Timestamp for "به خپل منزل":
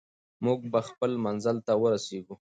0.71-1.57